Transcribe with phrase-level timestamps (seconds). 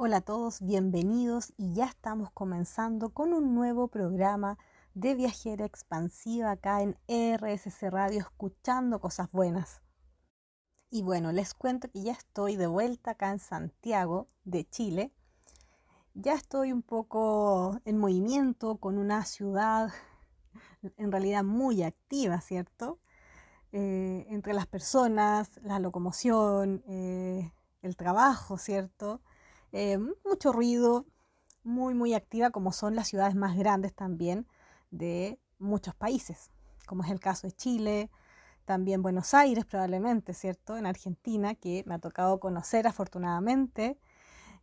[0.00, 4.56] Hola a todos, bienvenidos y ya estamos comenzando con un nuevo programa
[4.94, 9.82] de viajera expansiva acá en RSC Radio escuchando cosas buenas.
[10.88, 15.12] Y bueno, les cuento que ya estoy de vuelta acá en Santiago de Chile.
[16.14, 19.90] Ya estoy un poco en movimiento con una ciudad
[20.96, 23.00] en realidad muy activa, ¿cierto?
[23.72, 27.52] Eh, entre las personas, la locomoción, eh,
[27.82, 29.22] el trabajo, ¿cierto?
[29.72, 31.06] Eh, mucho ruido,
[31.62, 34.46] muy, muy activa como son las ciudades más grandes también
[34.90, 36.50] de muchos países,
[36.86, 38.10] como es el caso de Chile,
[38.64, 40.76] también Buenos Aires probablemente, ¿cierto?
[40.76, 43.98] En Argentina, que me ha tocado conocer afortunadamente,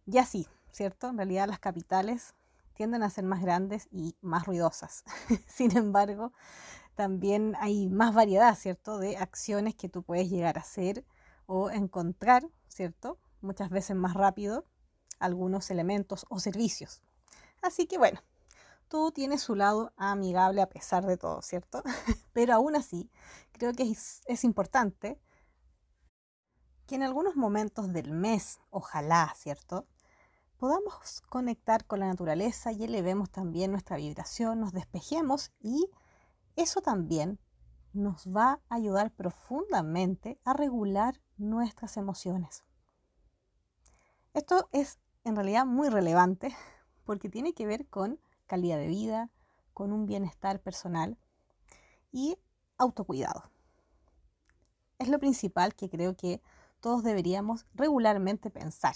[0.05, 1.09] y así, ¿cierto?
[1.09, 2.35] En realidad las capitales
[2.73, 5.03] tienden a ser más grandes y más ruidosas.
[5.47, 6.33] Sin embargo,
[6.95, 8.99] también hay más variedad, ¿cierto?
[8.99, 11.05] De acciones que tú puedes llegar a hacer
[11.47, 13.17] o encontrar, ¿cierto?
[13.41, 14.65] Muchas veces más rápido
[15.19, 17.01] algunos elementos o servicios.
[17.61, 18.21] Así que bueno,
[18.87, 21.83] todo tiene su lado amigable a pesar de todo, ¿cierto?
[22.33, 23.09] Pero aún así,
[23.51, 25.19] creo que es, es importante
[26.85, 29.87] que en algunos momentos del mes, ojalá, ¿cierto?
[30.57, 35.89] Podamos conectar con la naturaleza y elevemos también nuestra vibración, nos despejemos y
[36.55, 37.39] eso también
[37.93, 42.63] nos va a ayudar profundamente a regular nuestras emociones.
[44.33, 46.55] Esto es en realidad muy relevante
[47.03, 49.29] porque tiene que ver con calidad de vida,
[49.73, 51.17] con un bienestar personal
[52.11, 52.37] y
[52.77, 53.43] autocuidado.
[54.99, 56.41] Es lo principal que creo que
[56.79, 58.95] todos deberíamos regularmente pensar.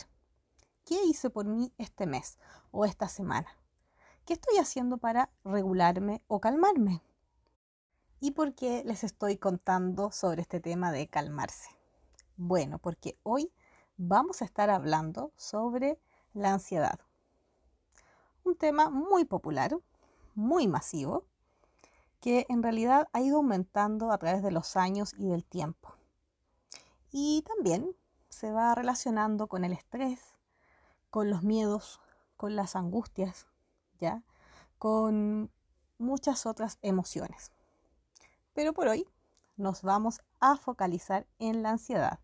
[0.86, 2.38] ¿Qué hice por mí este mes
[2.72, 3.50] o esta semana?
[4.26, 7.02] ¿Qué estoy haciendo para regularme o calmarme?
[8.20, 11.72] ¿Y por qué les estoy contando sobre este tema de calmarse?
[12.38, 13.52] Bueno, porque hoy
[13.98, 16.00] vamos a estar hablando sobre
[16.40, 17.00] la ansiedad.
[18.44, 19.78] Un tema muy popular,
[20.34, 21.26] muy masivo,
[22.20, 25.94] que en realidad ha ido aumentando a través de los años y del tiempo.
[27.12, 27.96] Y también
[28.30, 30.38] se va relacionando con el estrés,
[31.10, 32.00] con los miedos,
[32.38, 33.48] con las angustias,
[34.00, 34.24] ¿ya?
[34.78, 35.52] Con
[35.98, 37.52] muchas otras emociones.
[38.54, 39.08] Pero por hoy
[39.58, 42.20] nos vamos a focalizar en la ansiedad.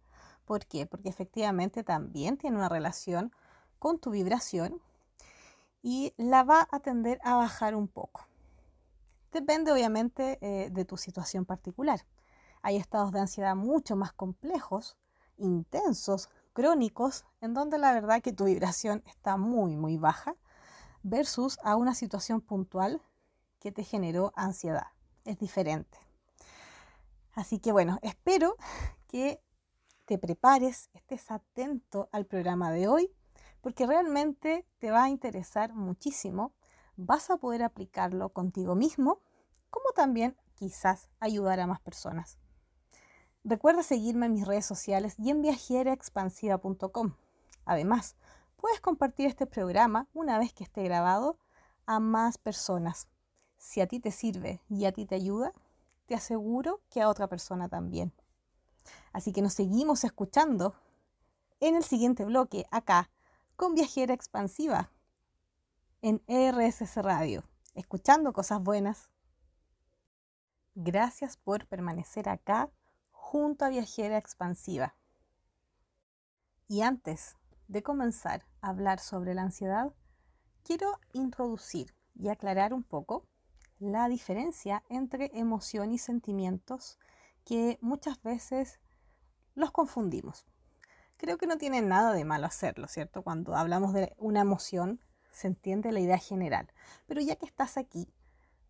[0.45, 0.85] ¿Por qué?
[0.85, 3.33] Porque efectivamente también tiene una relación
[3.79, 4.81] con tu vibración
[5.81, 8.25] y la va a tender a bajar un poco.
[9.31, 12.05] Depende obviamente eh, de tu situación particular.
[12.61, 14.97] Hay estados de ansiedad mucho más complejos,
[15.37, 20.35] intensos, crónicos, en donde la verdad que tu vibración está muy, muy baja,
[21.03, 23.01] versus a una situación puntual
[23.59, 24.87] que te generó ansiedad.
[25.23, 25.99] Es diferente.
[27.33, 28.55] Así que bueno, espero
[29.07, 29.39] que
[30.05, 33.11] te prepares, estés atento al programa de hoy
[33.65, 36.53] porque realmente te va a interesar muchísimo,
[36.97, 39.23] vas a poder aplicarlo contigo mismo,
[39.71, 42.37] como también quizás ayudar a más personas.
[43.43, 47.15] Recuerda seguirme en mis redes sociales y en viajeraexpansiva.com.
[47.65, 48.15] Además,
[48.55, 51.39] puedes compartir este programa una vez que esté grabado
[51.87, 53.07] a más personas.
[53.57, 55.53] Si a ti te sirve y a ti te ayuda,
[56.05, 58.13] te aseguro que a otra persona también.
[59.11, 60.75] Así que nos seguimos escuchando
[61.59, 63.09] en el siguiente bloque acá
[63.55, 64.91] con Viajera Expansiva
[66.01, 67.43] en RSS Radio,
[67.73, 69.09] escuchando cosas buenas.
[70.75, 72.69] Gracias por permanecer acá
[73.11, 74.95] junto a Viajera Expansiva.
[76.67, 79.93] Y antes de comenzar a hablar sobre la ansiedad,
[80.63, 83.25] quiero introducir y aclarar un poco
[83.79, 86.99] la diferencia entre emoción y sentimientos
[87.45, 88.79] que muchas veces
[89.53, 90.45] los confundimos
[91.17, 93.21] creo que no tiene nada de malo hacerlo, ¿cierto?
[93.21, 94.99] Cuando hablamos de una emoción,
[95.31, 96.71] se entiende la idea general.
[97.07, 98.07] Pero ya que estás aquí,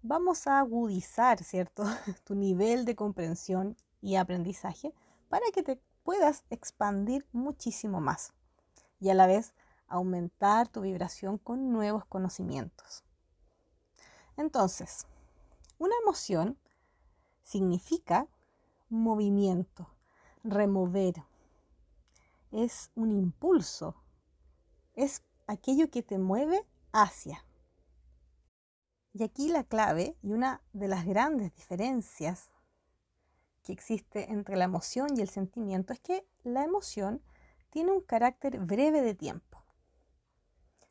[0.01, 1.83] vamos a agudizar, ¿cierto?
[2.23, 4.93] tu nivel de comprensión y aprendizaje
[5.29, 8.33] para que te puedas expandir muchísimo más
[8.99, 9.53] y a la vez
[9.87, 13.03] aumentar tu vibración con nuevos conocimientos.
[14.37, 15.07] Entonces,
[15.77, 16.57] una emoción
[17.41, 18.27] significa
[18.89, 19.87] movimiento,
[20.43, 21.15] remover,
[22.55, 23.95] es un impulso,
[24.93, 27.45] es aquello que te mueve hacia.
[29.13, 32.49] Y aquí la clave y una de las grandes diferencias
[33.61, 37.21] que existe entre la emoción y el sentimiento es que la emoción
[37.71, 39.61] tiene un carácter breve de tiempo,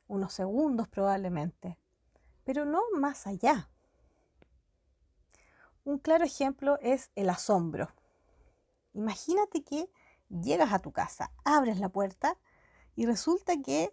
[0.06, 1.78] unos segundos probablemente,
[2.44, 3.70] pero no más allá.
[5.84, 7.88] Un claro ejemplo es el asombro.
[8.92, 9.88] Imagínate que
[10.42, 12.36] llegas a tu casa, abres la puerta
[12.96, 13.92] y resulta que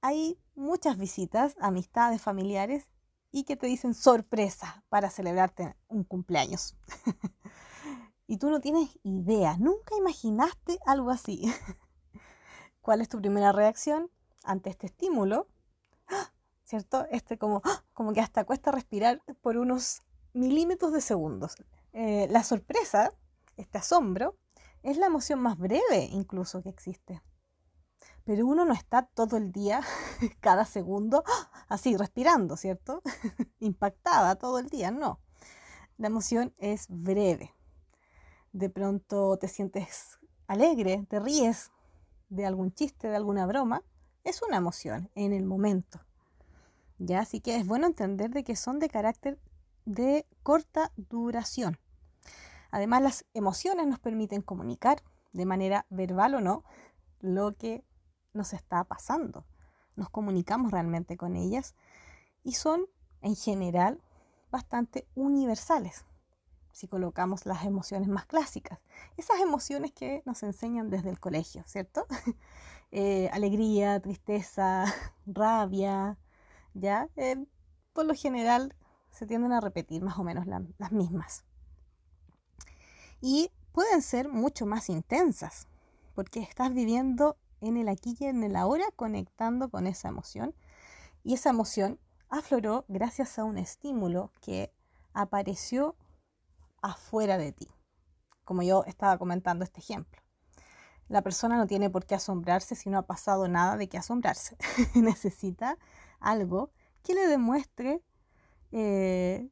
[0.00, 2.88] hay muchas visitas, amistades, familiares
[3.30, 6.76] y que te dicen sorpresa para celebrarte un cumpleaños.
[8.26, 11.52] y tú no tienes idea, nunca imaginaste algo así.
[12.80, 14.10] ¿Cuál es tu primera reacción
[14.44, 15.48] ante este estímulo?
[16.64, 17.06] ¿Cierto?
[17.10, 17.62] Este como,
[17.92, 20.02] como que hasta cuesta respirar por unos
[20.32, 21.56] milímetros de segundos.
[21.92, 23.12] Eh, la sorpresa,
[23.56, 24.36] este asombro,
[24.88, 27.22] es la emoción más breve incluso que existe.
[28.24, 29.82] Pero uno no está todo el día,
[30.40, 31.24] cada segundo,
[31.68, 33.02] así respirando, ¿cierto?
[33.60, 35.20] Impactada todo el día, no.
[35.98, 37.54] La emoción es breve.
[38.52, 41.70] De pronto te sientes alegre, te ríes
[42.30, 43.82] de algún chiste, de alguna broma.
[44.24, 46.00] Es una emoción en el momento.
[46.98, 47.20] ¿Ya?
[47.20, 49.38] Así que es bueno entender de que son de carácter
[49.84, 51.78] de corta duración.
[52.70, 56.64] Además, las emociones nos permiten comunicar de manera verbal o no
[57.20, 57.84] lo que
[58.32, 59.44] nos está pasando.
[59.96, 61.74] Nos comunicamos realmente con ellas
[62.44, 62.86] y son
[63.20, 64.00] en general
[64.50, 66.04] bastante universales
[66.78, 68.78] si colocamos las emociones más clásicas.
[69.16, 72.06] Esas emociones que nos enseñan desde el colegio, ¿cierto?
[72.90, 74.86] Eh, alegría, tristeza,
[75.26, 76.16] rabia,
[76.72, 77.10] ¿ya?
[77.16, 77.36] Eh,
[77.92, 78.74] por lo general
[79.10, 81.44] se tienden a repetir más o menos las mismas.
[83.20, 85.66] Y pueden ser mucho más intensas,
[86.14, 90.54] porque estás viviendo en el aquí y en el ahora conectando con esa emoción.
[91.24, 91.98] Y esa emoción
[92.28, 94.72] afloró gracias a un estímulo que
[95.12, 95.96] apareció
[96.82, 97.68] afuera de ti,
[98.44, 100.20] como yo estaba comentando este ejemplo.
[101.08, 104.56] La persona no tiene por qué asombrarse si no ha pasado nada de qué asombrarse.
[104.94, 105.78] Necesita
[106.20, 106.70] algo
[107.02, 108.02] que le demuestre
[108.72, 109.48] eh,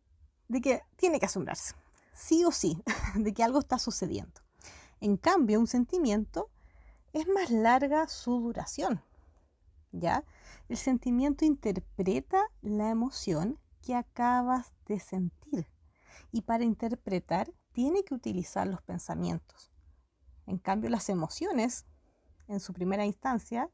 [0.49, 1.75] de que tiene que asombrarse,
[2.17, 2.83] sí o sí,
[3.15, 4.41] de que algo está sucediendo.
[5.01, 6.51] En cambio, un sentimiento
[7.13, 9.03] es más larga su duración.
[9.93, 10.25] ¿Ya?
[10.69, 15.69] El sentimiento interpreta la emoción que acabas de sentir
[16.33, 19.71] y para interpretar tiene que utilizar los pensamientos.
[20.47, 21.87] En cambio, las emociones,
[22.49, 23.71] en su primera instancia,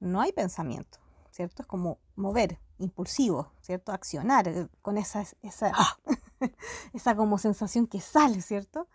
[0.00, 0.98] no hay pensamiento,
[1.30, 1.62] ¿cierto?
[1.62, 3.92] Es como mover, impulsivo, ¿cierto?
[3.92, 5.72] Accionar eh, con esa, esa,
[6.92, 8.88] esa como sensación que sale, ¿cierto?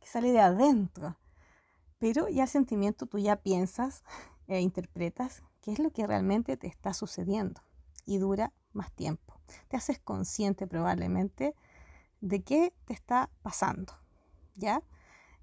[0.00, 1.16] Que sale de adentro.
[1.98, 4.02] Pero ya el sentimiento tú ya piensas
[4.48, 7.62] e interpretas qué es lo que realmente te está sucediendo
[8.04, 9.40] y dura más tiempo.
[9.68, 11.54] Te haces consciente probablemente
[12.20, 13.94] de qué te está pasando,
[14.54, 14.82] ¿ya?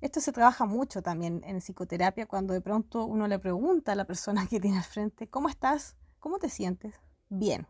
[0.01, 4.05] Esto se trabaja mucho también en psicoterapia cuando de pronto uno le pregunta a la
[4.05, 5.95] persona que tiene al frente, ¿cómo estás?
[6.19, 6.99] ¿Cómo te sientes?
[7.29, 7.67] Bien.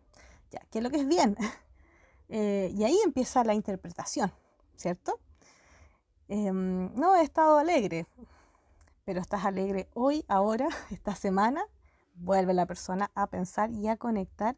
[0.52, 1.36] Ya, ¿qué es lo que es bien?
[2.36, 4.32] Eh, y ahí empieza la interpretación,
[4.76, 5.20] ¿cierto?
[6.28, 8.08] Em, no, he estado alegre
[9.06, 11.66] pero estás alegre hoy, ahora, esta semana,
[12.16, 14.58] vuelve la persona a pensar y a conectar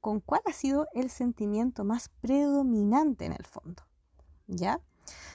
[0.00, 3.82] con cuál ha sido el sentimiento más predominante en el fondo.
[4.46, 4.80] ¿Ya?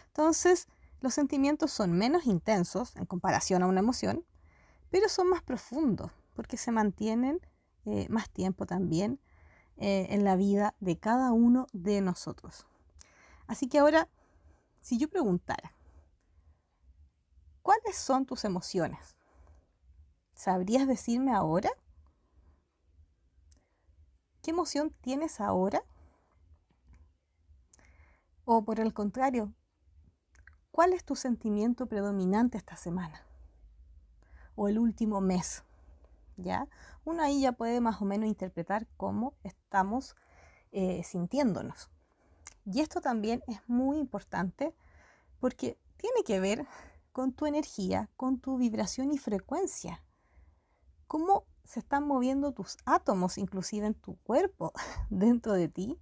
[0.07, 0.67] Entonces,
[1.01, 4.23] los sentimientos son menos intensos en comparación a una emoción,
[4.91, 7.39] pero son más profundos porque se mantienen
[7.85, 9.19] eh, más tiempo también
[9.79, 12.67] eh, en la vida de cada uno de nosotros.
[13.47, 14.07] Así que ahora,
[14.81, 15.73] si yo preguntara,
[17.69, 19.15] ¿Cuáles son tus emociones?
[20.33, 21.69] ¿Sabrías decirme ahora?
[24.41, 25.83] ¿Qué emoción tienes ahora?
[28.43, 29.53] O por el contrario,
[30.71, 33.23] ¿cuál es tu sentimiento predominante esta semana?
[34.55, 35.63] O el último mes.
[36.41, 36.67] ¿Ya?
[37.03, 40.15] Uno ahí ya puede más o menos interpretar cómo estamos
[40.71, 41.89] eh, sintiéndonos.
[42.65, 44.73] Y esto también es muy importante
[45.39, 46.65] porque tiene que ver
[47.11, 50.03] con tu energía, con tu vibración y frecuencia.
[51.07, 54.71] ¿Cómo se están moviendo tus átomos, inclusive en tu cuerpo,
[55.09, 55.99] dentro de ti?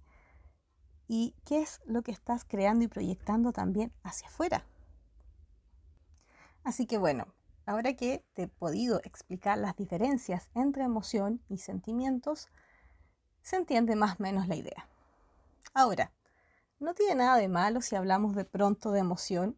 [1.08, 4.66] ¿Y qué es lo que estás creando y proyectando también hacia afuera?
[6.64, 7.26] Así que bueno,
[7.68, 12.48] ahora que te he podido explicar las diferencias entre emoción y sentimientos,
[13.42, 14.88] se entiende más o menos la idea.
[15.74, 16.12] Ahora,
[16.80, 19.56] no tiene nada de malo si hablamos de pronto de emoción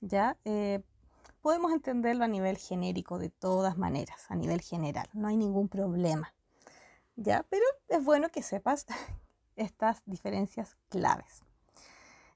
[0.00, 0.36] ¿ya?
[0.44, 0.82] Eh,
[1.42, 6.34] podemos entenderlo a nivel genérico de todas maneras, a nivel general, no hay ningún problema,
[7.16, 7.44] ¿ya?
[7.48, 8.86] Pero es bueno que sepas
[9.56, 11.42] estas diferencias claves.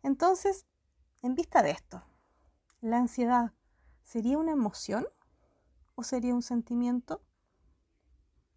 [0.03, 0.67] Entonces,
[1.23, 2.03] en vista de esto,
[2.81, 3.53] ¿la ansiedad
[4.13, 5.07] sería una emoción
[5.95, 7.23] o sería un sentimiento?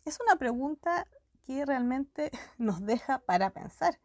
[0.04, 1.08] Es una pregunta
[1.44, 4.00] que realmente nos deja para pensar.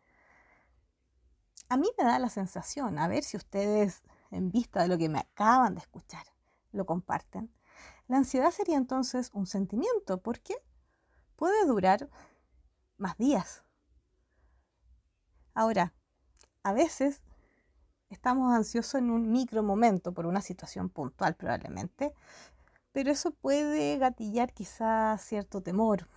[1.68, 5.08] A mí me da la sensación, a ver si ustedes en vista de lo que
[5.08, 6.24] me acaban de escuchar,
[6.70, 7.52] lo comparten.
[8.06, 10.22] La ansiedad sería entonces un sentimiento.
[10.22, 10.54] ¿Por qué?
[11.40, 12.10] puede durar
[12.98, 13.64] más días.
[15.54, 15.94] Ahora,
[16.62, 17.22] a veces
[18.10, 22.12] estamos ansiosos en un micro momento por una situación puntual probablemente,
[22.92, 26.08] pero eso puede gatillar quizás cierto temor,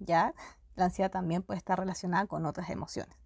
[0.00, 0.34] ¿ya?
[0.74, 3.16] La ansiedad también puede estar relacionada con otras emociones.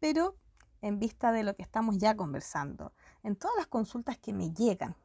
[0.00, 0.36] Pero
[0.82, 2.92] en vista de lo que estamos ya conversando,
[3.22, 4.96] en todas las consultas que me llegan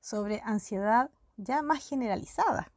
[0.00, 2.70] sobre ansiedad ya más generalizada,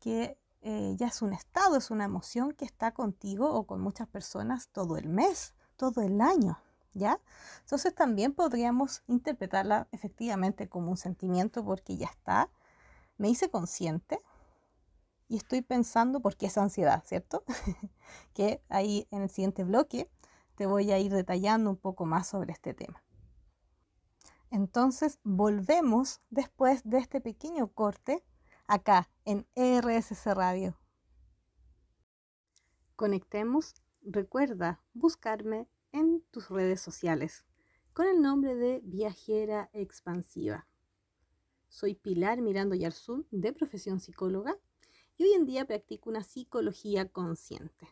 [0.00, 4.08] que eh, ya es un estado, es una emoción que está contigo o con muchas
[4.08, 6.58] personas todo el mes, todo el año,
[6.96, 7.20] ¿ya?
[7.60, 12.50] Entonces también podríamos interpretarla efectivamente como un sentimiento porque ya está,
[13.18, 14.20] me hice consciente
[15.28, 17.44] y estoy pensando por qué es ansiedad, ¿cierto?
[18.34, 20.10] que ahí en el siguiente bloque
[20.54, 23.02] te voy a ir detallando un poco más sobre este tema.
[24.50, 28.24] Entonces volvemos después de este pequeño corte
[28.66, 30.78] acá en RSC Radio.
[32.94, 37.46] Conectemos, recuerda buscarme en tus redes sociales
[37.94, 40.68] con el nombre de Viajera Expansiva.
[41.68, 44.58] Soy Pilar Mirando Yarzún, de profesión psicóloga,
[45.16, 47.88] y hoy en día practico una psicología consciente.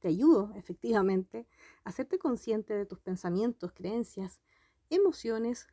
[0.00, 1.46] Te ayudo, efectivamente,
[1.84, 4.40] a hacerte consciente de tus pensamientos, creencias,
[4.90, 5.68] emociones,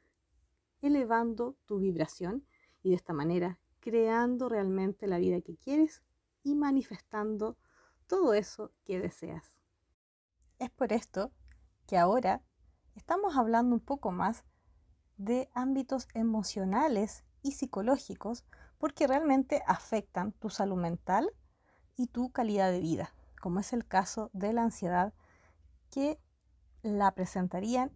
[0.84, 2.46] elevando tu vibración
[2.84, 6.04] y de esta manera creando realmente la vida que quieres
[6.44, 7.58] y manifestando
[8.06, 9.58] todo eso que deseas.
[10.60, 11.32] Es por esto
[11.92, 12.42] que ahora
[12.96, 14.46] estamos hablando un poco más
[15.18, 18.46] de ámbitos emocionales y psicológicos
[18.78, 21.30] porque realmente afectan tu salud mental
[21.98, 25.14] y tu calidad de vida, como es el caso de la ansiedad
[25.90, 26.18] que
[26.82, 27.92] la presentarían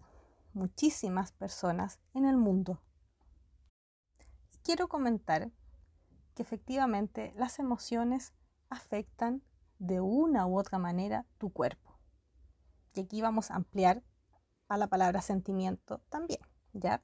[0.52, 2.82] muchísimas personas en el mundo.
[4.62, 5.52] quiero comentar
[6.34, 8.34] que efectivamente las emociones
[8.70, 9.42] afectan
[9.80, 11.85] de una u otra manera tu cuerpo.
[12.96, 14.02] Y aquí vamos a ampliar
[14.68, 16.40] a la palabra sentimiento también,
[16.74, 17.04] ¿ya?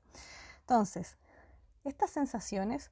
[0.62, 1.17] Entonces,
[1.83, 2.91] estas sensaciones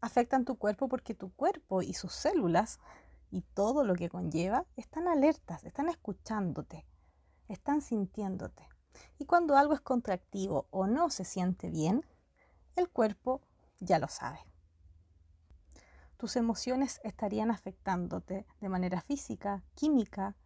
[0.00, 2.78] afectan tu cuerpo porque tu cuerpo y sus células
[3.30, 6.86] y todo lo que conlleva están alertas, están escuchándote,
[7.48, 8.68] están sintiéndote.
[9.18, 12.06] Y cuando algo es contractivo o no se siente bien,
[12.76, 13.40] el cuerpo
[13.80, 14.38] ya lo sabe.
[16.16, 20.36] Tus emociones estarían afectándote de manera física, química,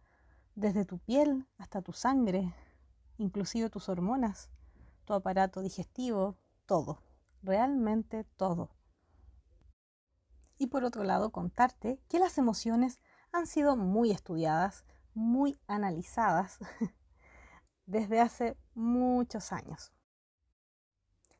[0.55, 2.53] desde tu piel hasta tu sangre,
[3.17, 4.49] inclusive tus hormonas,
[5.05, 7.01] tu aparato digestivo, todo,
[7.41, 8.69] realmente todo.
[10.57, 12.99] Y por otro lado, contarte que las emociones
[13.31, 16.59] han sido muy estudiadas, muy analizadas
[17.85, 19.91] desde hace muchos años.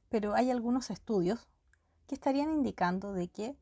[0.09, 1.47] Pero hay algunos estudios
[2.07, 3.57] que estarían indicando de que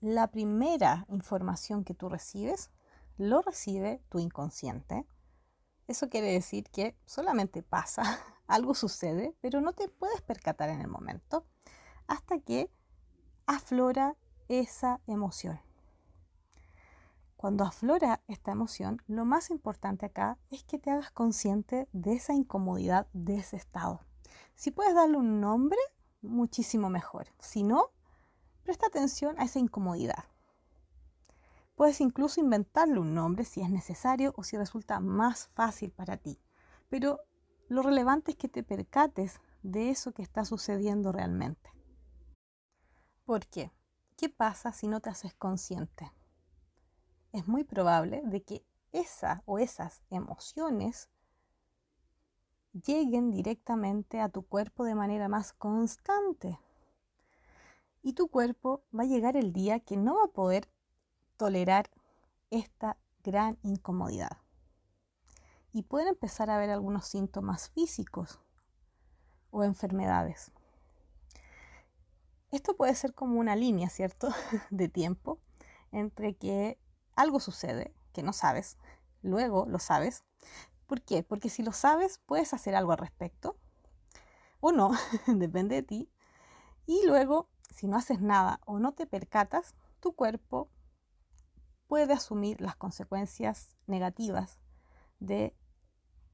[0.00, 2.70] la primera información que tú recibes
[3.18, 5.06] lo recibe tu inconsciente.
[5.86, 8.02] Eso quiere decir que solamente pasa,
[8.46, 11.46] algo sucede, pero no te puedes percatar en el momento
[12.06, 12.70] hasta que
[13.46, 14.16] aflora
[14.48, 15.60] esa emoción.
[17.36, 22.34] Cuando aflora esta emoción, lo más importante acá es que te hagas consciente de esa
[22.34, 24.00] incomodidad, de ese estado.
[24.54, 25.78] Si puedes darle un nombre,
[26.20, 27.26] muchísimo mejor.
[27.40, 27.90] Si no,
[28.62, 30.24] presta atención a esa incomodidad.
[31.74, 36.38] Puedes incluso inventarle un nombre si es necesario o si resulta más fácil para ti.
[36.88, 37.20] Pero
[37.68, 41.70] lo relevante es que te percates de eso que está sucediendo realmente.
[43.24, 43.72] ¿Por qué?
[44.16, 46.12] ¿Qué pasa si no te haces consciente?
[47.32, 51.08] Es muy probable de que esa o esas emociones
[52.72, 56.58] lleguen directamente a tu cuerpo de manera más constante.
[58.02, 60.68] Y tu cuerpo va a llegar el día que no va a poder
[61.36, 61.90] tolerar
[62.50, 64.38] esta gran incomodidad.
[65.72, 68.40] Y pueden empezar a haber algunos síntomas físicos
[69.50, 70.52] o enfermedades.
[72.50, 74.28] Esto puede ser como una línea, ¿cierto?
[74.70, 75.38] De tiempo
[75.90, 76.78] entre que
[77.16, 78.76] algo sucede que no sabes,
[79.22, 80.24] luego lo sabes.
[80.86, 81.22] ¿Por qué?
[81.22, 83.56] Porque si lo sabes, puedes hacer algo al respecto
[84.60, 84.92] o no,
[85.26, 86.10] depende de ti.
[86.86, 90.68] Y luego, si no haces nada o no te percatas, tu cuerpo
[91.92, 94.58] puede asumir las consecuencias negativas
[95.20, 95.54] de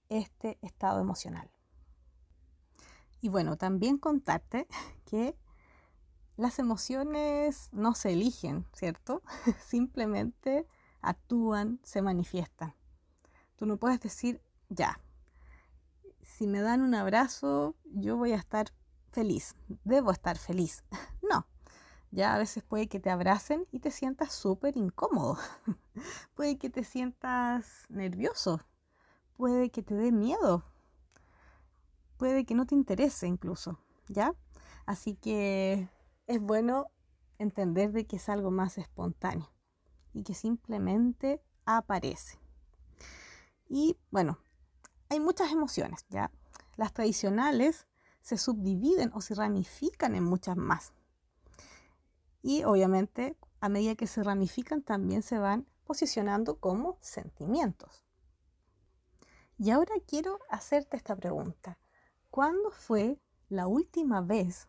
[0.08, 1.50] este estado emocional.
[3.20, 4.68] Y bueno, también contarte
[5.04, 5.36] que
[6.36, 9.24] las emociones no se eligen, ¿cierto?
[9.66, 10.64] Simplemente
[11.00, 12.76] actúan, se manifiestan.
[13.56, 15.00] Tú no puedes decir, ya,
[16.22, 18.68] si me dan un abrazo, yo voy a estar
[19.10, 20.84] feliz, debo estar feliz.
[21.28, 21.48] No,
[22.10, 25.38] Ya a veces puede que te abracen y te sientas súper incómodo.
[26.34, 28.60] puede que te sientas nervioso.
[29.36, 30.64] Puede que te dé miedo.
[32.16, 34.34] Puede que no te interese incluso, ¿ya?
[34.86, 35.88] Así que
[36.26, 36.86] es bueno
[37.38, 39.50] entender de que es algo más espontáneo
[40.12, 42.38] y que simplemente aparece.
[43.68, 44.38] Y bueno,
[45.08, 46.32] hay muchas emociones, ¿ya?
[46.76, 47.86] Las tradicionales
[48.20, 50.92] se subdividen o se ramifican en muchas más.
[52.42, 58.04] Y obviamente, a medida que se ramifican, también se van posicionando como sentimientos.
[59.58, 61.78] Y ahora quiero hacerte esta pregunta.
[62.30, 63.18] ¿Cuándo fue
[63.48, 64.68] la última vez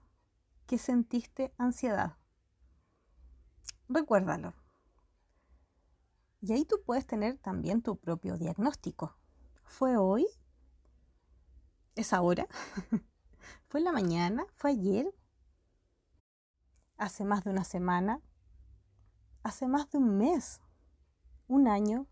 [0.65, 2.17] que sentiste ansiedad?
[3.87, 4.53] Recuérdalo.
[6.41, 9.15] Y ahí tú puedes tener también tu propio diagnóstico.
[9.65, 10.25] ¿Fue hoy?
[11.95, 12.47] ¿Es ahora?
[13.67, 14.45] ¿Fue en la mañana?
[14.55, 15.13] ¿Fue ayer?
[16.99, 18.21] ¿Hace más de una semana?
[19.41, 20.59] ¿Hace más de un mes?
[21.47, 22.07] ¿Un año?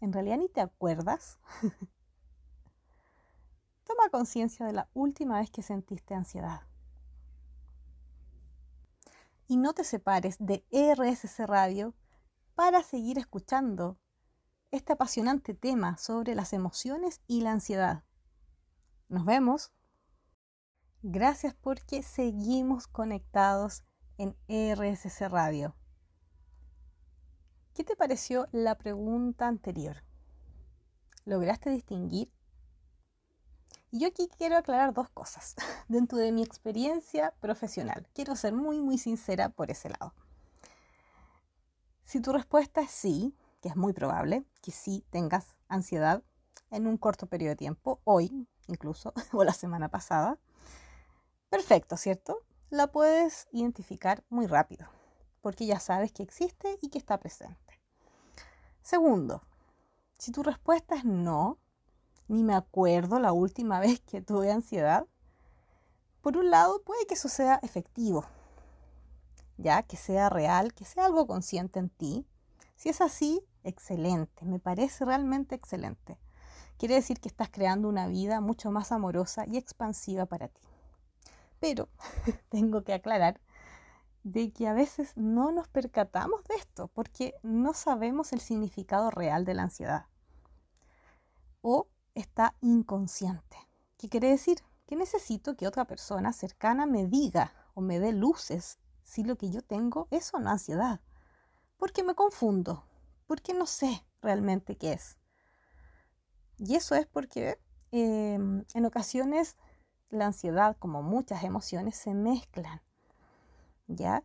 [0.00, 1.38] ¿En realidad ni te acuerdas?
[3.84, 6.62] Toma conciencia de la última vez que sentiste ansiedad.
[9.46, 11.94] Y no te separes de RSC Radio
[12.56, 13.96] para seguir escuchando
[14.72, 18.02] este apasionante tema sobre las emociones y la ansiedad.
[19.08, 19.70] Nos vemos.
[21.00, 23.84] Gracias porque seguimos conectados
[24.20, 25.74] en RSC Radio.
[27.72, 30.04] ¿Qué te pareció la pregunta anterior?
[31.24, 32.30] ¿Lograste distinguir?
[33.90, 35.56] Y yo aquí quiero aclarar dos cosas
[35.88, 38.06] dentro de mi experiencia profesional.
[38.12, 40.12] Quiero ser muy, muy sincera por ese lado.
[42.04, 46.22] Si tu respuesta es sí, que es muy probable que sí tengas ansiedad
[46.70, 50.38] en un corto periodo de tiempo, hoy incluso, o la semana pasada,
[51.48, 52.42] perfecto, ¿cierto?
[52.70, 54.86] La puedes identificar muy rápido,
[55.40, 57.80] porque ya sabes que existe y que está presente.
[58.80, 59.42] Segundo,
[60.18, 61.58] si tu respuesta es no,
[62.28, 65.08] ni me acuerdo la última vez que tuve ansiedad,
[66.20, 68.24] por un lado puede que eso sea efectivo,
[69.56, 72.24] ya que sea real, que sea algo consciente en ti.
[72.76, 76.20] Si es así, excelente, me parece realmente excelente.
[76.78, 80.69] Quiere decir que estás creando una vida mucho más amorosa y expansiva para ti.
[81.60, 81.88] Pero
[82.48, 83.40] tengo que aclarar
[84.22, 89.44] de que a veces no nos percatamos de esto porque no sabemos el significado real
[89.44, 90.06] de la ansiedad.
[91.62, 93.56] O está inconsciente.
[93.96, 94.58] ¿Qué quiere decir?
[94.86, 99.50] Que necesito que otra persona cercana me diga o me dé luces si lo que
[99.50, 101.00] yo tengo es una ansiedad.
[101.76, 102.84] Porque me confundo,
[103.26, 105.16] porque no sé realmente qué es.
[106.58, 107.58] Y eso es porque
[107.90, 109.56] em, en ocasiones
[110.10, 112.82] la ansiedad, como muchas emociones, se mezclan.
[113.86, 114.22] ¿Ya?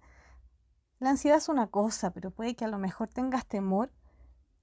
[1.00, 3.92] La ansiedad es una cosa, pero puede que a lo mejor tengas temor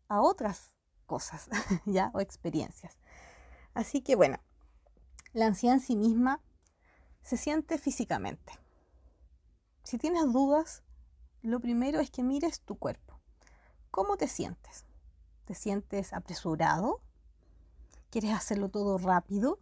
[0.08, 0.74] a otras
[1.06, 1.48] cosas,
[1.86, 2.10] ¿ya?
[2.14, 2.98] O experiencias.
[3.74, 4.38] Así que bueno,
[5.32, 6.40] la ansiedad en sí misma
[7.22, 8.52] se siente físicamente.
[9.84, 10.82] Si tienes dudas,
[11.42, 13.18] lo primero es que mires tu cuerpo.
[13.90, 14.84] ¿Cómo te sientes?
[15.44, 17.00] ¿Te sientes apresurado?
[18.10, 19.58] ¿Quieres hacerlo todo rápido?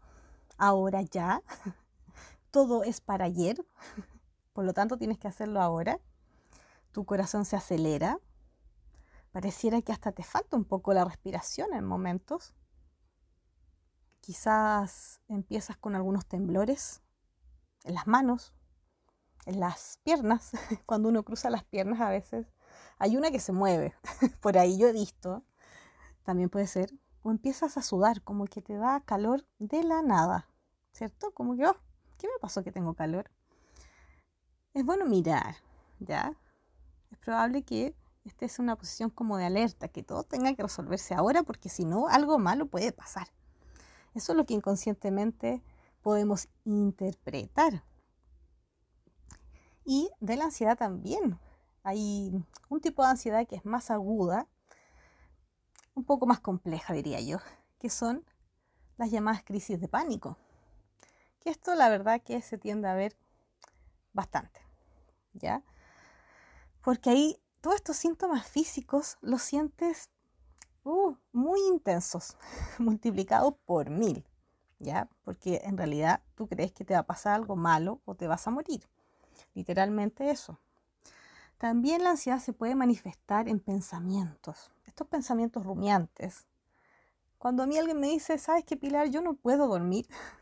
[0.61, 1.42] Ahora ya.
[2.51, 3.57] Todo es para ayer.
[4.53, 5.99] Por lo tanto, tienes que hacerlo ahora.
[6.92, 8.18] Tu corazón se acelera.
[9.33, 12.53] Pareciera que hasta te falta un poco la respiración en momentos.
[14.20, 17.01] Quizás empiezas con algunos temblores
[17.85, 18.53] en las manos,
[19.46, 20.51] en las piernas,
[20.85, 22.46] cuando uno cruza las piernas a veces,
[22.99, 23.94] hay una que se mueve,
[24.42, 25.42] por ahí yo he visto,
[26.23, 26.90] también puede ser,
[27.23, 30.49] o empiezas a sudar, como que te da calor de la nada,
[30.92, 31.33] ¿cierto?
[31.33, 31.76] Como que, oh,
[32.18, 33.31] ¿qué me pasó que tengo calor?
[34.74, 35.57] Es bueno mirar,
[35.98, 36.37] ¿ya?
[37.11, 41.14] Es probable que estés en una posición como de alerta, que todo tenga que resolverse
[41.14, 43.29] ahora, porque si no, algo malo puede pasar.
[44.14, 45.62] Eso es lo que inconscientemente
[46.03, 47.85] podemos interpretar.
[49.85, 51.38] Y de la ansiedad también.
[51.83, 52.33] Hay
[52.68, 54.46] un tipo de ansiedad que es más aguda,
[55.94, 57.38] un poco más compleja diría yo,
[57.79, 58.24] que son
[58.96, 60.37] las llamadas crisis de pánico.
[61.40, 63.16] Que esto la verdad que se tiende a ver
[64.12, 64.61] bastante,
[65.33, 65.64] ¿ya?
[66.83, 70.11] Porque ahí todos estos síntomas físicos los sientes
[70.85, 72.37] uh, muy intensos,
[72.79, 74.24] multiplicados por mil,
[74.79, 75.09] ¿ya?
[75.24, 78.46] Porque en realidad tú crees que te va a pasar algo malo o te vas
[78.46, 78.87] a morir.
[79.55, 80.59] Literalmente eso.
[81.59, 86.46] También la ansiedad se puede manifestar en pensamientos, estos pensamientos rumiantes.
[87.37, 89.09] Cuando a mí alguien me dice, ¿sabes qué, Pilar?
[89.09, 90.07] Yo no puedo dormir.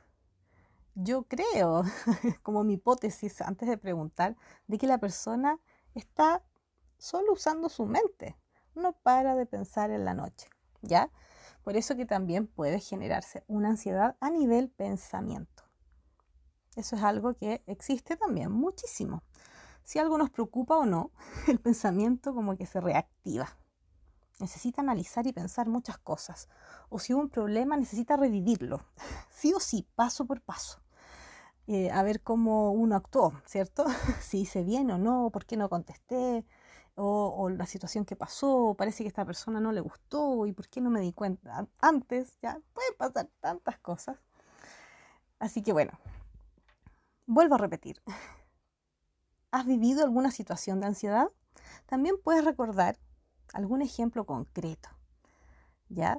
[1.00, 1.84] yo creo,
[2.42, 5.60] como mi hipótesis antes de preguntar, de que la persona
[5.94, 6.42] está
[6.98, 8.36] solo usando su mente,
[8.74, 10.48] no para de pensar en la noche,
[10.82, 11.10] ¿ya?
[11.62, 15.62] Por eso que también puede generarse una ansiedad a nivel pensamiento.
[16.74, 19.22] Eso es algo que existe también muchísimo.
[19.84, 21.12] Si algo nos preocupa o no,
[21.46, 23.56] el pensamiento como que se reactiva.
[24.40, 26.48] Necesita analizar y pensar muchas cosas.
[26.88, 28.84] O si hubo un problema, necesita revivirlo.
[29.30, 30.80] Sí o sí, paso por paso.
[31.70, 33.84] Eh, a ver cómo uno actuó, ¿cierto?
[34.22, 36.46] si hice bien o no, por qué no contesté,
[36.94, 40.80] o, la situación que pasó, parece que esta persona no le gustó y por qué
[40.80, 44.16] no me di cuenta antes, ya pueden pasar tantas cosas.
[45.38, 45.92] Así que bueno,
[47.26, 48.02] vuelvo a repetir.
[49.50, 51.28] ¿Has vivido alguna situación de ansiedad?
[51.84, 52.98] También puedes recordar
[53.52, 54.88] algún ejemplo concreto,
[55.90, 56.18] ¿ya?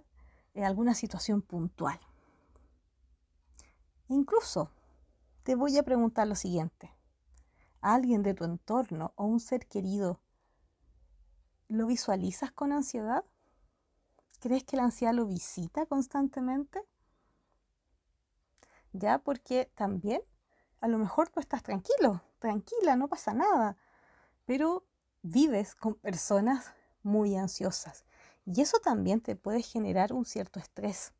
[0.54, 2.00] En alguna situación puntual.
[4.10, 4.72] Incluso
[5.50, 6.96] te voy a preguntar lo siguiente.
[7.82, 10.22] ¿Alguien de tu entorno o un ser querido
[11.68, 13.26] lo visualizas con ansiedad?
[14.40, 16.80] ¿Crees que la ansiedad lo visita constantemente?
[18.94, 20.22] Ya, porque también
[20.82, 23.76] a lo mejor tú estás tranquilo, tranquila, no pasa nada,
[24.46, 24.86] pero
[25.24, 28.06] vives con personas muy ansiosas
[28.46, 31.12] y eso también te puede generar un cierto estrés.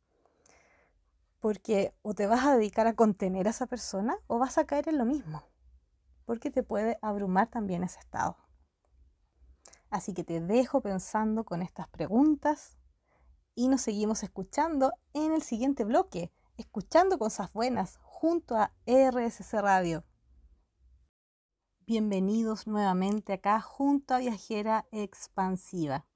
[1.40, 4.88] Porque o te vas a dedicar a contener a esa persona o vas a caer
[4.88, 5.42] en lo mismo.
[6.26, 8.36] Porque te puede abrumar también ese estado.
[9.90, 12.76] Así que te dejo pensando con estas preguntas
[13.54, 20.04] y nos seguimos escuchando en el siguiente bloque, escuchando cosas buenas junto a RSC Radio.
[21.86, 26.06] Bienvenidos nuevamente acá junto a Viajera Expansiva.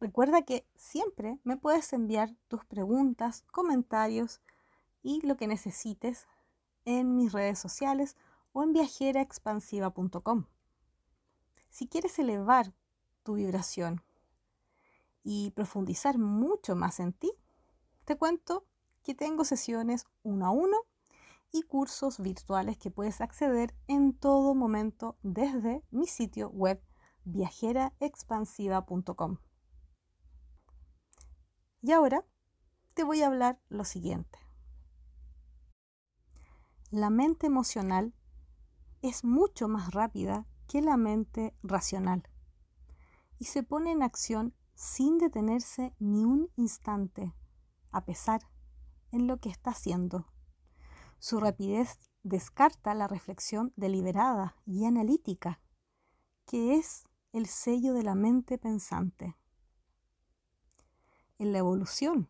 [0.00, 4.40] Recuerda que siempre me puedes enviar tus preguntas, comentarios
[5.02, 6.28] y lo que necesites
[6.84, 8.16] en mis redes sociales
[8.52, 10.44] o en viajeraexpansiva.com.
[11.68, 12.72] Si quieres elevar
[13.24, 14.02] tu vibración
[15.24, 17.32] y profundizar mucho más en ti,
[18.04, 18.64] te cuento
[19.02, 20.76] que tengo sesiones uno a uno
[21.50, 26.80] y cursos virtuales que puedes acceder en todo momento desde mi sitio web
[27.24, 29.38] viajeraexpansiva.com.
[31.80, 32.24] Y ahora
[32.94, 34.38] te voy a hablar lo siguiente.
[36.90, 38.14] La mente emocional
[39.02, 42.28] es mucho más rápida que la mente racional
[43.38, 47.34] y se pone en acción sin detenerse ni un instante,
[47.90, 48.42] a pesar
[49.12, 50.26] en lo que está haciendo.
[51.18, 55.60] Su rapidez descarta la reflexión deliberada y analítica,
[56.44, 59.36] que es el sello de la mente pensante.
[61.38, 62.28] En la evolución,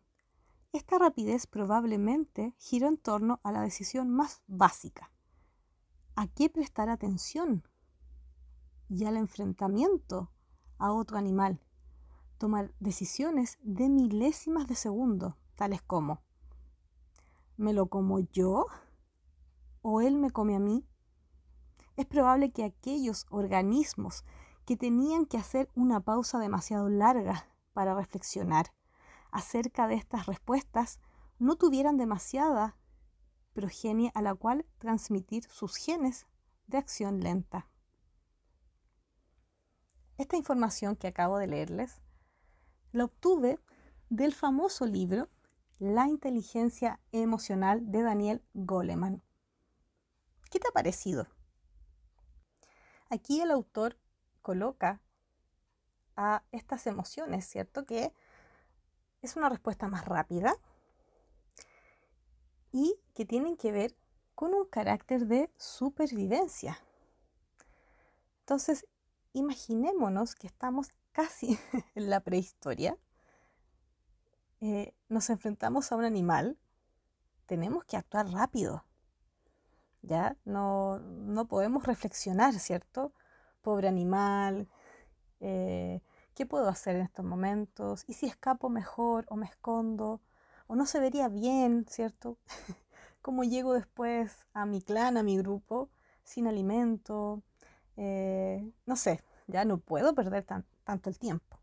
[0.71, 5.11] esta rapidez probablemente giró en torno a la decisión más básica.
[6.15, 7.63] ¿A qué prestar atención?
[8.87, 10.31] Y al enfrentamiento
[10.77, 11.59] a otro animal.
[12.37, 16.21] Tomar decisiones de milésimas de segundo, tales como
[17.57, 18.67] ¿Me lo como yo?
[19.81, 20.85] ¿O él me come a mí?
[21.97, 24.23] Es probable que aquellos organismos
[24.65, 28.67] que tenían que hacer una pausa demasiado larga para reflexionar
[29.31, 30.99] acerca de estas respuestas
[31.37, 32.77] no tuvieran demasiada
[33.53, 36.27] progenie a la cual transmitir sus genes
[36.67, 37.67] de acción lenta.
[40.17, 42.01] Esta información que acabo de leerles
[42.91, 43.59] la obtuve
[44.09, 45.29] del famoso libro
[45.79, 49.23] la inteligencia emocional de Daniel Goleman.
[50.51, 51.27] ¿Qué te ha parecido?
[53.09, 53.97] Aquí el autor
[54.41, 55.01] coloca
[56.17, 57.85] a estas emociones, ¿cierto?
[57.85, 58.13] Que
[59.21, 60.55] es una respuesta más rápida
[62.71, 63.95] y que tienen que ver
[64.35, 66.79] con un carácter de supervivencia.
[68.41, 68.85] Entonces,
[69.33, 71.59] imaginémonos que estamos casi
[71.95, 72.97] en la prehistoria
[74.61, 76.57] eh, nos enfrentamos a un animal,
[77.45, 78.83] tenemos que actuar rápido.
[80.01, 80.37] ¿Ya?
[80.45, 83.13] No, no podemos reflexionar, ¿cierto?
[83.61, 84.69] Pobre animal,
[85.39, 86.01] eh,
[86.39, 88.05] ¿qué puedo hacer en estos momentos?
[88.07, 90.21] ¿Y si escapo mejor o me escondo?
[90.67, 92.37] ¿O no se vería bien, ¿cierto?
[93.21, 95.89] ¿Cómo llego después a mi clan, a mi grupo,
[96.23, 97.43] sin alimento?
[97.97, 100.45] Eh, no sé, ya no puedo perder
[100.85, 101.59] tanto el tiempo.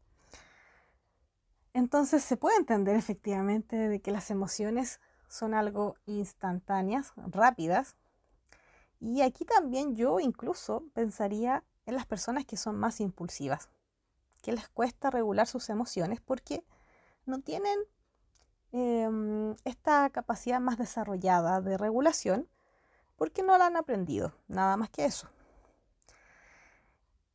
[1.73, 7.97] Entonces se puede entender efectivamente de que las emociones son algo instantáneas, rápidas.
[9.01, 13.71] Y aquí también yo incluso pensaría en las personas que son más impulsivas,
[14.47, 16.65] que les cuesta regular sus emociones porque
[17.25, 17.81] no tienen
[18.71, 22.49] em, esta capacidad más desarrollada de regulación
[23.17, 25.29] porque no la han aprendido, nada más que eso.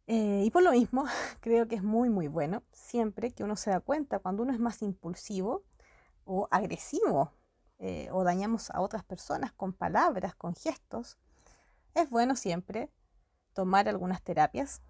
[0.08, 1.04] Eh, y por lo mismo,
[1.42, 4.60] creo que es muy, muy bueno siempre que uno se da cuenta cuando uno es
[4.60, 5.66] más impulsivo
[6.24, 7.34] o agresivo
[7.80, 11.18] eh, o dañamos a otras personas con palabras, con gestos,
[11.94, 12.90] es bueno siempre
[13.52, 14.82] tomar algunas terapias,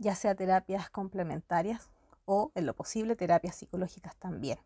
[0.00, 1.90] ya sea terapias complementarias
[2.24, 4.58] o en lo posible terapias psicológicas también.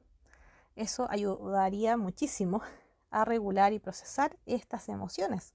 [0.77, 2.63] Eso ayudaría muchísimo
[3.11, 5.53] a regular y procesar estas emociones,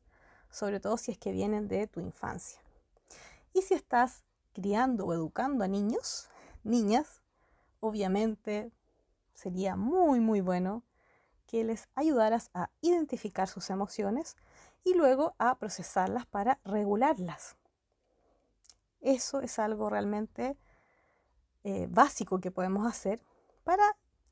[0.50, 2.60] sobre todo si es que vienen de tu infancia.
[3.54, 6.30] Y si estás criando o educando a niños,
[6.64, 7.22] niñas,
[7.80, 8.72] obviamente
[9.34, 10.84] sería muy, muy bueno
[11.48, 14.36] que les ayudaras a identificar sus emociones
[14.84, 17.56] y luego a procesarlas para regularlas.
[19.02, 20.58] Eso es algo realmente
[21.64, 23.22] eh, básico que podemos hacer
[23.64, 23.84] para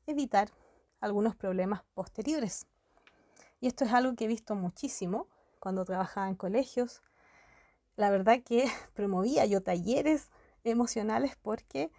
[0.06, 0.50] evitar
[1.00, 2.66] algunos problemas posteriores.
[3.60, 5.28] Y esto es algo que he visto muchísimo
[5.58, 7.02] cuando trabajaba en colegios.
[7.96, 10.30] La verdad que promovía yo talleres
[10.64, 11.90] emocionales porque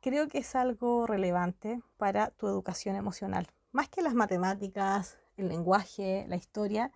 [0.00, 3.48] creo que es algo relevante para tu educación emocional.
[3.72, 6.92] Más que las matemáticas, el lenguaje, la historia,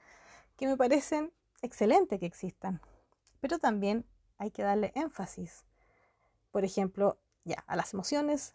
[0.57, 1.33] que me parecen
[1.63, 2.81] excelentes que existan.
[3.41, 4.07] Pero también
[4.43, 5.65] hay que darle énfasis.
[6.51, 8.55] Por ejemplo, ya, a las emociones,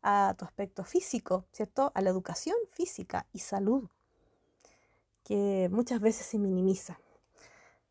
[0.00, 1.90] a tu aspecto físico, ¿cierto?
[1.96, 3.88] A la educación física y salud,
[5.24, 7.00] que muchas veces se minimiza.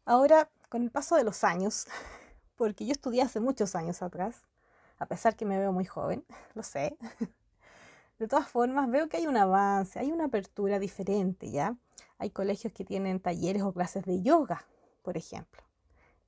[0.06, 1.86] Ahora, con el paso de los años,
[2.56, 4.44] porque yo estudié hace muchos años atrás,
[4.98, 6.98] a pesar que me veo muy joven, lo sé,
[8.20, 11.76] de todas formas veo que hay un avance, hay una apertura diferente, ¿ya?
[12.20, 14.66] Hay colegios que tienen talleres o clases de yoga,
[15.02, 15.63] por ejemplo.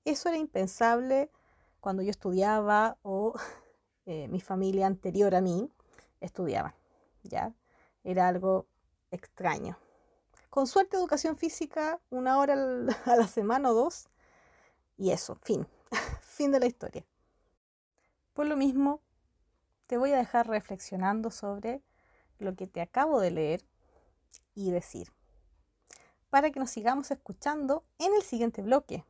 [0.06, 1.32] Eso era impensable
[1.80, 3.34] cuando yo estudiaba o
[4.06, 5.70] eh, mi familia anterior a mí
[6.22, 6.76] estudiaba.
[7.24, 7.54] ¿ya?
[8.04, 8.68] Era algo
[9.10, 9.78] extraño.
[10.52, 12.54] Con suerte, educación física, una hora
[13.06, 14.08] a la semana o dos.
[14.96, 15.68] Y eso, fin.
[16.22, 17.04] fin de la historia.
[18.34, 19.02] Por lo mismo,
[19.88, 21.82] te voy a dejar reflexionando sobre
[22.38, 23.66] lo que te acabo de leer
[24.54, 25.12] y decir.
[26.30, 29.04] Para que nos sigamos escuchando en el siguiente bloque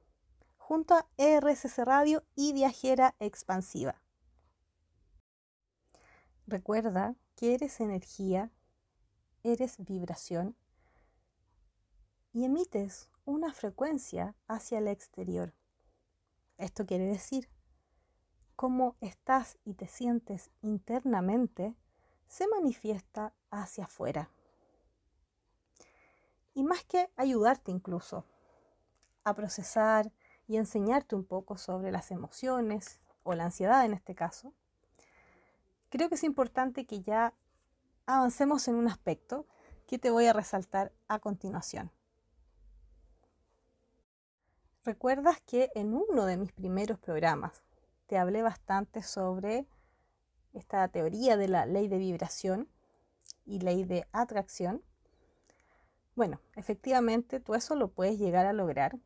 [0.67, 4.01] junto a RSS Radio y Viajera Expansiva.
[6.47, 8.51] Recuerda que eres energía,
[9.43, 10.56] eres vibración
[12.34, 15.54] y emites una frecuencia hacia el exterior.
[16.58, 17.47] Esto quiere decir,
[18.56, 21.75] cómo estás y te sientes internamente
[22.28, 24.32] se manifiesta hacia afuera.
[26.56, 28.25] Y más que ayudarte incluso
[29.23, 30.12] a procesar
[30.47, 34.53] y enseñarte un poco sobre las emociones o la ansiedad en este caso,
[35.89, 37.34] creo que es importante que ya
[38.05, 39.45] avancemos en un aspecto
[39.88, 41.91] que te voy a resaltar a continuación.
[44.84, 47.63] Recuerdas que en uno de mis primeros programas
[48.05, 49.65] te hablé bastante sobre
[50.53, 52.69] esta teoría de la ley de vibración
[53.45, 54.84] y ley de atracción.
[56.15, 58.97] Bueno, efectivamente tú eso lo puedes llegar a lograr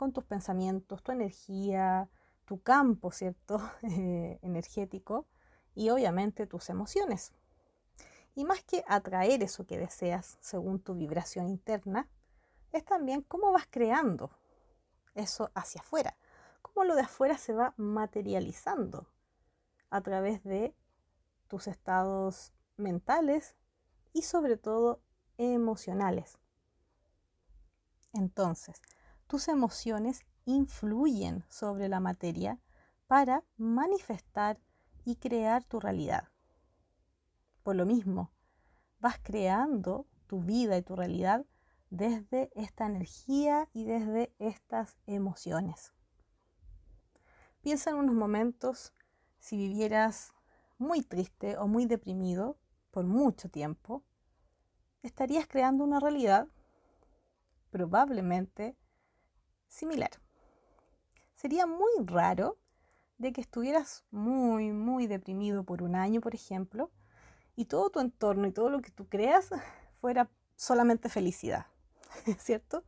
[0.00, 2.08] con tus pensamientos, tu energía,
[2.46, 3.60] tu campo, ¿cierto?
[3.82, 5.26] Eh, energético
[5.74, 7.34] y obviamente tus emociones.
[8.34, 12.08] Y más que atraer eso que deseas según tu vibración interna,
[12.72, 14.30] es también cómo vas creando
[15.14, 16.16] eso hacia afuera,
[16.62, 19.06] cómo lo de afuera se va materializando
[19.90, 20.74] a través de
[21.46, 23.54] tus estados mentales
[24.14, 25.02] y sobre todo
[25.36, 26.38] emocionales.
[28.14, 28.80] Entonces,
[29.30, 32.58] tus emociones influyen sobre la materia
[33.06, 34.58] para manifestar
[35.04, 36.30] y crear tu realidad.
[37.62, 38.32] Por lo mismo,
[38.98, 41.46] vas creando tu vida y tu realidad
[41.90, 45.92] desde esta energía y desde estas emociones.
[47.60, 48.92] Piensa en unos momentos
[49.38, 50.32] si vivieras
[50.76, 52.58] muy triste o muy deprimido
[52.90, 54.02] por mucho tiempo,
[55.04, 56.48] estarías creando una realidad
[57.70, 58.76] probablemente
[59.70, 60.10] similar.
[61.36, 62.58] Sería muy raro
[63.16, 66.90] de que estuvieras muy, muy deprimido por un año, por ejemplo,
[67.56, 69.48] y todo tu entorno y todo lo que tú creas
[70.00, 71.66] fuera solamente felicidad,
[72.38, 72.84] ¿cierto?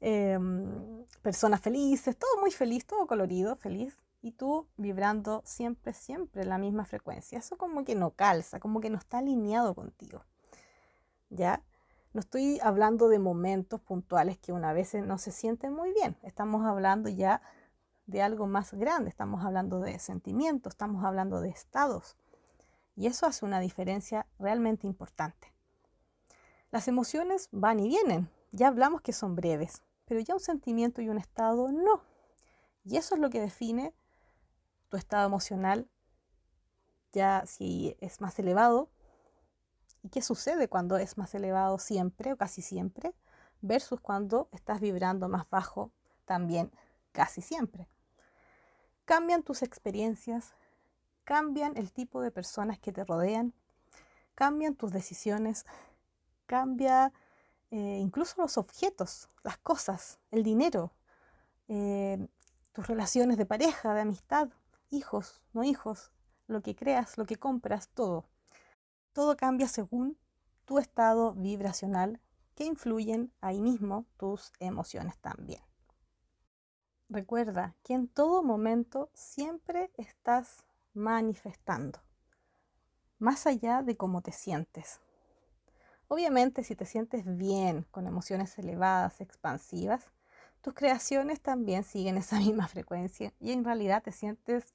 [0.00, 6.56] Em, personas felices, todo muy feliz, todo colorido, feliz, y tú vibrando siempre, siempre la
[6.56, 7.38] misma frecuencia.
[7.38, 10.24] Eso como que no calza, como que no está alineado contigo.
[11.28, 11.62] ¿Ya?
[12.14, 16.16] No estoy hablando de momentos puntuales que una vez no se sienten muy bien.
[16.22, 17.42] Estamos hablando ya
[18.06, 19.10] de algo más grande.
[19.10, 22.16] Estamos hablando de sentimientos, estamos hablando de estados.
[22.94, 25.52] Y eso hace una diferencia realmente importante.
[26.70, 28.30] Las emociones van y vienen.
[28.52, 32.00] Ya hablamos que son breves, pero ya un sentimiento y un estado no.
[32.84, 33.92] Y eso es lo que define
[34.88, 35.88] tu estado emocional,
[37.10, 38.88] ya si es más elevado.
[40.04, 43.14] ¿Y qué sucede cuando es más elevado siempre o casi siempre?
[43.62, 45.92] Versus cuando estás vibrando más bajo
[46.26, 46.70] también
[47.12, 47.88] casi siempre.
[49.06, 50.52] Cambian tus experiencias,
[51.24, 53.54] cambian el tipo de personas que te rodean,
[54.34, 55.64] cambian tus decisiones,
[56.44, 57.10] cambia
[57.70, 60.92] eh, incluso los objetos, las cosas, el dinero,
[61.68, 62.28] eh,
[62.74, 64.50] tus relaciones de pareja, de amistad,
[64.90, 66.12] hijos, no hijos,
[66.46, 68.26] lo que creas, lo que compras, todo.
[69.14, 70.18] Todo cambia según
[70.66, 72.20] tu estado vibracional
[72.54, 75.62] que influyen ahí mismo tus emociones también.
[77.08, 82.00] Recuerda que en todo momento siempre estás manifestando,
[83.18, 85.00] más allá de cómo te sientes.
[86.08, 90.10] Obviamente, si te sientes bien, con emociones elevadas, expansivas,
[90.60, 94.74] tus creaciones también siguen esa misma frecuencia y en realidad te sientes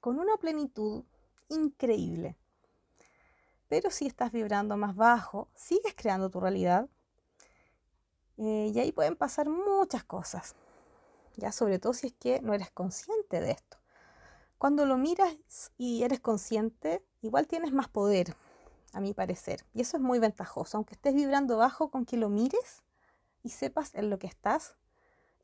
[0.00, 1.04] con una plenitud
[1.48, 2.36] increíble.
[3.70, 6.88] Pero si estás vibrando más bajo, sigues creando tu realidad
[8.36, 10.56] eh, y ahí pueden pasar muchas cosas,
[11.36, 13.78] ya sobre todo si es que no eres consciente de esto.
[14.58, 15.36] Cuando lo miras
[15.78, 18.34] y eres consciente, igual tienes más poder,
[18.92, 19.64] a mi parecer.
[19.72, 20.76] Y eso es muy ventajoso.
[20.76, 22.82] Aunque estés vibrando bajo, con que lo mires
[23.44, 24.74] y sepas en lo que estás,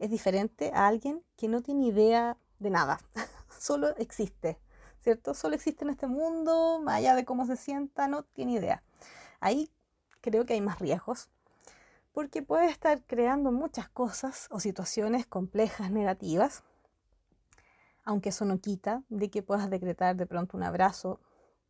[0.01, 2.99] es diferente a alguien que no tiene idea de nada.
[3.57, 4.59] Solo existe,
[5.07, 5.35] ¿cierto?
[5.35, 8.83] Solo existe en este mundo, más allá de cómo se sienta, no tiene idea.
[9.39, 9.71] Ahí
[10.21, 11.31] creo que hay más riesgos,
[12.11, 16.65] porque puede estar creando muchas cosas o situaciones complejas, negativas,
[18.03, 21.21] aunque eso no quita de que puedas decretar de pronto un abrazo,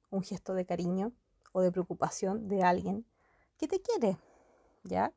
[0.09, 1.13] un gesto de cariño,
[1.53, 3.05] o de preocupación de alguien
[3.59, 4.17] que te quiere,
[4.83, 5.13] ¿ya?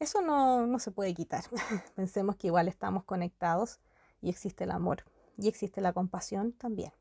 [0.00, 1.44] Eso no, se puede quitar.
[1.94, 3.78] Pensemos que igual estamos conectados
[4.20, 5.04] y existe el amor
[5.38, 6.92] y existe la compasión también.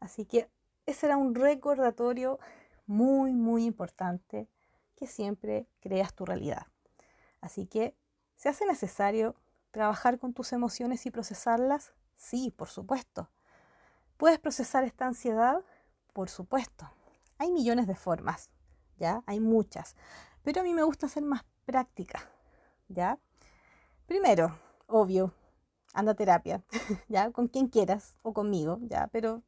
[0.00, 0.50] Así que
[0.84, 2.38] ese era un recordatorio
[2.86, 4.48] muy, muy importante
[4.96, 6.66] que siempre creas tu realidad.
[7.40, 7.96] Así que,
[8.36, 9.34] ¿se hace necesario
[9.70, 11.94] trabajar con tus emociones y procesarlas?
[12.16, 13.30] Sí, por supuesto.
[14.16, 15.64] ¿Puedes procesar esta ansiedad?
[16.12, 16.90] Por supuesto,
[17.38, 18.50] hay millones de formas,
[18.98, 19.22] ¿ya?
[19.26, 19.96] Hay muchas,
[20.42, 22.30] pero a mí me gusta ser más práctica,
[22.88, 23.18] ¿ya?
[24.06, 25.34] Primero, obvio,
[25.94, 26.62] anda a terapia,
[27.08, 27.30] ¿ya?
[27.32, 29.08] Con quien quieras o conmigo, ¿ya?
[29.12, 29.42] Pero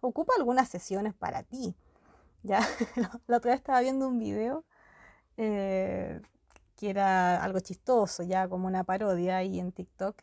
[0.00, 1.74] ocupa algunas sesiones para ti,
[2.42, 2.60] ¿ya?
[3.26, 4.64] La otra vez estaba viendo un video
[5.36, 6.20] eh,
[6.76, 10.22] que era algo chistoso, ya como una parodia ahí en TikTok,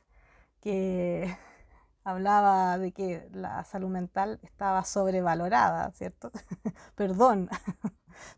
[0.62, 1.36] que
[2.04, 6.32] hablaba de que la salud mental estaba sobrevalorada, ¿cierto?
[6.96, 7.50] perdón,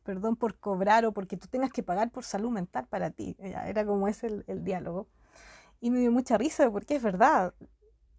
[0.04, 3.36] perdón por cobrar o porque tú tengas que pagar por salud mental para ti.
[3.40, 5.08] Era como ese el, el diálogo.
[5.86, 7.54] Y me dio mucha risa porque es verdad,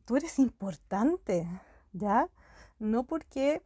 [0.05, 1.48] tú eres importante,
[1.92, 2.31] ¿ya?
[2.79, 3.61] No porque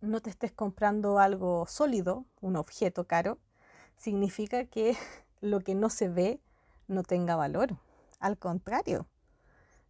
[0.00, 3.38] no te estés comprando algo sólido, un objeto caro,
[3.98, 4.96] significa que
[5.42, 6.40] lo que no se ve
[6.88, 7.76] no tenga valor.
[8.18, 9.06] Al contrario,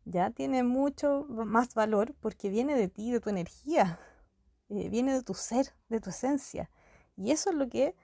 [0.04, 4.00] ya tiene mucho más valor porque viene de ti, de tu energía,
[4.68, 6.70] eh, viene de tu ser, de tu esencia.
[7.16, 7.94] Y eso es lo que,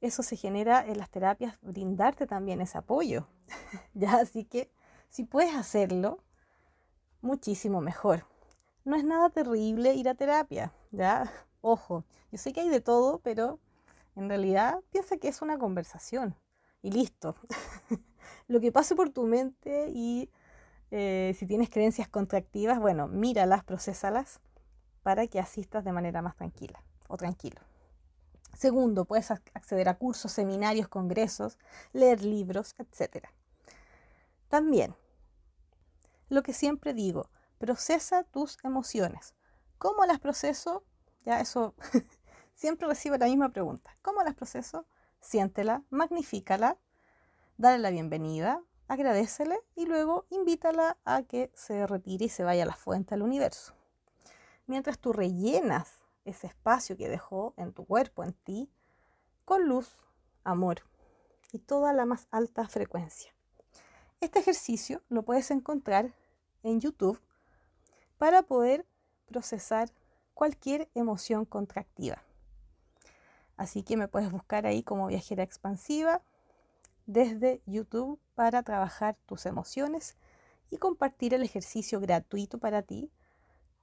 [0.00, 3.26] eso se genera en las terapias, brindarte también ese apoyo.
[3.94, 4.70] ya, así que
[5.08, 6.22] si puedes hacerlo,
[7.20, 8.26] muchísimo mejor.
[8.84, 13.18] No es nada terrible ir a terapia, ya, ojo, yo sé que hay de todo,
[13.18, 13.58] pero
[14.14, 16.36] en realidad piensa que es una conversación
[16.82, 17.36] y listo.
[18.48, 20.30] lo que pase por tu mente y
[20.90, 24.40] eh, si tienes creencias contractivas, bueno, míralas, procesalas
[25.02, 27.60] para que asistas de manera más tranquila o tranquilo.
[28.56, 31.58] Segundo, puedes acceder a cursos, seminarios, congresos,
[31.92, 33.28] leer libros, etc.
[34.48, 34.94] También,
[36.28, 39.34] lo que siempre digo, procesa tus emociones.
[39.78, 40.84] ¿Cómo las proceso?
[41.24, 41.74] Ya eso
[42.54, 43.96] siempre recibo la misma pregunta.
[44.02, 44.86] ¿Cómo las proceso?
[45.20, 46.78] Siéntela, magnifícala,
[47.56, 52.66] dale la bienvenida, agradecele y luego invítala a que se retire y se vaya a
[52.66, 53.74] la fuente del universo.
[54.66, 58.70] Mientras tú rellenas ese espacio que dejó en tu cuerpo, en ti,
[59.44, 59.96] con luz,
[60.44, 60.82] amor
[61.52, 63.35] y toda la más alta frecuencia.
[64.20, 66.14] Este ejercicio lo puedes encontrar
[66.62, 67.20] en YouTube
[68.18, 68.86] para poder
[69.26, 69.90] procesar
[70.32, 72.22] cualquier emoción contractiva.
[73.56, 76.22] Así que me puedes buscar ahí como viajera expansiva
[77.06, 80.16] desde YouTube para trabajar tus emociones
[80.70, 83.10] y compartir el ejercicio gratuito para ti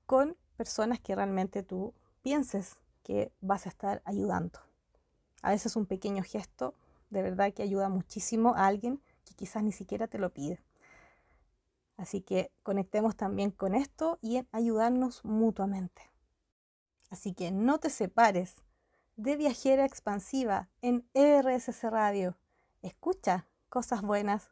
[0.06, 4.60] con personas que realmente tú pienses que vas a estar ayudando.
[5.42, 6.74] A veces un pequeño gesto
[7.10, 10.63] de verdad que ayuda muchísimo a alguien que quizás ni siquiera te lo pide.
[11.97, 16.11] Así que conectemos también con esto y en ayudarnos mutuamente.
[17.09, 18.55] Así que no te separes
[19.15, 22.38] de Viajera Expansiva en RSC Radio.
[22.82, 24.49] Escucha cosas buenas.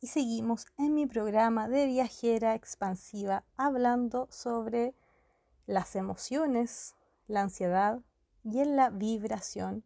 [0.00, 4.94] Y seguimos en mi programa de Viajera Expansiva hablando sobre
[5.66, 6.96] las emociones,
[7.28, 8.00] la ansiedad
[8.42, 9.84] y en la vibración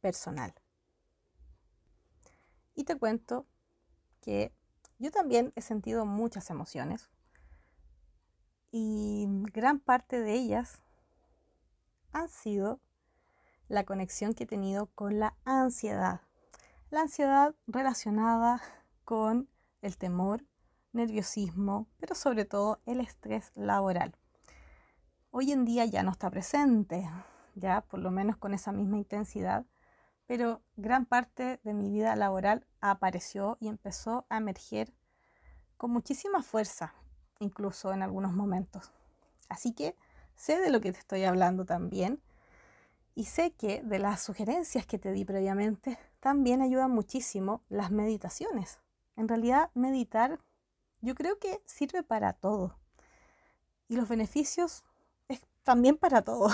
[0.00, 0.54] personal.
[2.76, 3.46] Y te cuento
[4.20, 4.52] que
[4.98, 7.10] yo también he sentido muchas emociones
[8.70, 10.82] y gran parte de ellas
[12.12, 12.80] han sido
[13.68, 16.20] la conexión que he tenido con la ansiedad.
[16.90, 18.60] La ansiedad relacionada
[19.04, 19.48] con
[19.80, 20.44] el temor,
[20.92, 24.14] nerviosismo, pero sobre todo el estrés laboral.
[25.30, 27.08] Hoy en día ya no está presente,
[27.54, 29.64] ya por lo menos con esa misma intensidad,
[30.26, 34.92] pero gran parte de mi vida laboral apareció y empezó a emerger
[35.76, 36.94] con muchísima fuerza,
[37.38, 38.90] incluso en algunos momentos.
[39.48, 39.96] Así que
[40.34, 42.20] sé de lo que te estoy hablando también
[43.14, 48.80] y sé que de las sugerencias que te di previamente también ayudan muchísimo las meditaciones.
[49.16, 50.40] En realidad meditar
[51.00, 52.76] yo creo que sirve para todo
[53.88, 54.84] y los beneficios
[55.62, 56.48] también para todo.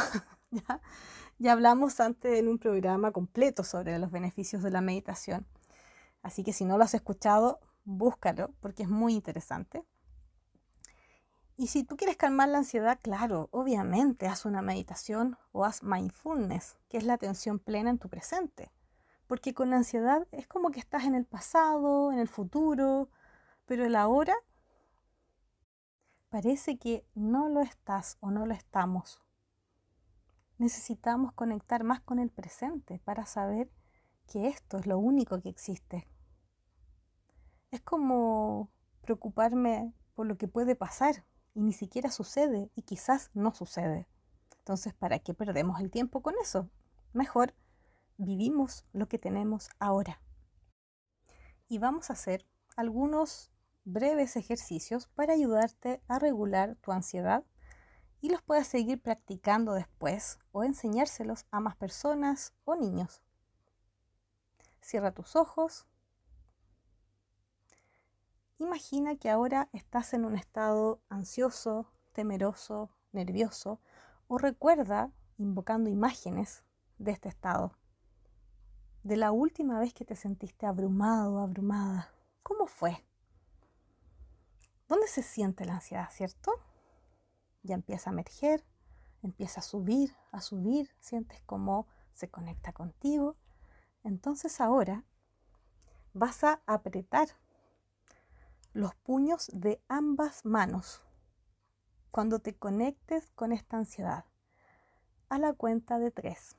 [1.42, 5.44] ya hablamos antes en un programa completo sobre los beneficios de la meditación.
[6.22, 9.84] Así que si no lo has escuchado, búscalo porque es muy interesante.
[11.56, 16.78] Y si tú quieres calmar la ansiedad, claro, obviamente haz una meditación o haz mindfulness,
[16.88, 18.70] que es la atención plena en tu presente.
[19.26, 23.10] Porque con la ansiedad es como que estás en el pasado, en el futuro,
[23.66, 24.34] pero el ahora
[26.28, 29.20] parece que no lo estás o no lo estamos.
[30.62, 33.68] Necesitamos conectar más con el presente para saber
[34.28, 36.06] que esto es lo único que existe.
[37.72, 43.52] Es como preocuparme por lo que puede pasar y ni siquiera sucede y quizás no
[43.52, 44.06] sucede.
[44.58, 46.70] Entonces, ¿para qué perdemos el tiempo con eso?
[47.12, 47.56] Mejor
[48.16, 50.22] vivimos lo que tenemos ahora.
[51.66, 52.46] Y vamos a hacer
[52.76, 53.50] algunos
[53.82, 57.44] breves ejercicios para ayudarte a regular tu ansiedad
[58.22, 63.20] y los puedas seguir practicando después o enseñárselos a más personas o niños.
[64.80, 65.86] Cierra tus ojos.
[68.58, 73.80] Imagina que ahora estás en un estado ansioso, temeroso, nervioso
[74.28, 76.62] o recuerda invocando imágenes
[76.98, 77.76] de este estado.
[79.02, 82.12] De la última vez que te sentiste abrumado abrumada,
[82.44, 83.04] ¿cómo fue?
[84.86, 86.52] ¿Dónde se siente la ansiedad, cierto?
[87.62, 88.64] Ya empieza a emerger,
[89.22, 93.36] empieza a subir, a subir, sientes cómo se conecta contigo.
[94.04, 95.04] Entonces ahora
[96.12, 97.28] vas a apretar
[98.72, 101.02] los puños de ambas manos
[102.10, 104.24] cuando te conectes con esta ansiedad
[105.28, 106.56] a la cuenta de tres.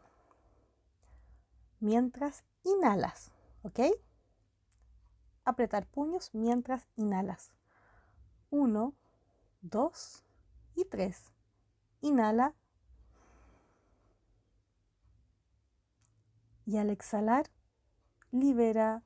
[1.80, 3.32] Mientras inhalas,
[3.62, 3.80] ¿ok?
[5.44, 7.52] Apretar puños mientras inhalas.
[8.50, 8.94] 1,
[9.62, 10.24] 2
[10.76, 11.32] y 3.
[12.02, 12.54] Inhala.
[16.66, 17.50] Y al exhalar,
[18.32, 19.04] libera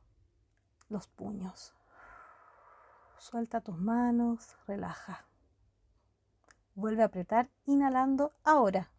[0.90, 1.74] los puños.
[3.18, 5.26] Suelta tus manos, relaja.
[6.76, 8.92] Vuelve a apretar, inhalando ahora.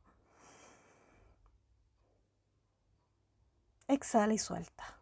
[3.87, 4.99] Exhala y suelta.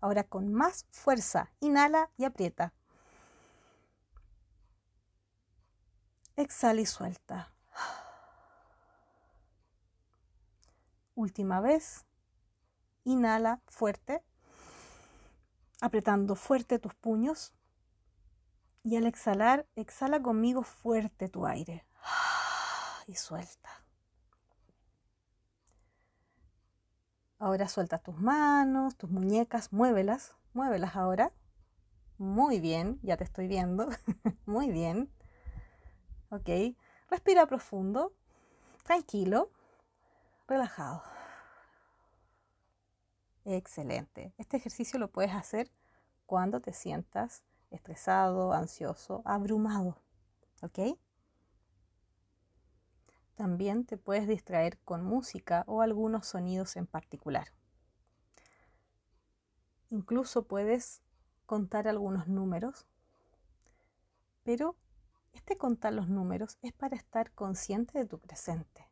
[0.00, 2.72] Ahora con más fuerza, inhala y aprieta.
[6.36, 7.52] Exhala y suelta.
[11.14, 12.06] Última vez.
[13.04, 14.22] Inhala fuerte,
[15.80, 17.52] apretando fuerte tus puños.
[18.84, 21.84] Y al exhalar, exhala conmigo fuerte tu aire.
[23.06, 23.68] Y suelta.
[27.38, 31.32] Ahora suelta tus manos, tus muñecas, muévelas, muévelas ahora.
[32.16, 33.88] Muy bien, ya te estoy viendo.
[34.46, 35.10] Muy bien.
[36.32, 36.48] Ok,
[37.10, 38.14] respira profundo,
[38.84, 39.50] tranquilo,
[40.48, 41.02] relajado.
[43.44, 44.32] Excelente.
[44.38, 45.70] Este ejercicio lo puedes hacer
[46.24, 49.98] cuando te sientas estresado, ansioso, abrumado.
[50.62, 50.98] ¿Ok?
[53.34, 57.48] También te puedes distraer con música o algunos sonidos en particular.
[59.90, 61.02] Incluso puedes
[61.44, 62.86] contar algunos números
[64.44, 64.76] Pero
[65.32, 68.88] este contar los números es para estar consciente de tu presente.